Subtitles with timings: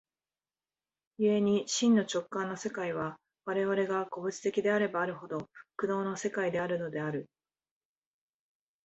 [1.19, 7.29] 故に真の直観の世界は、我々が個物的であればあるほど、苦悩の世界であるのである。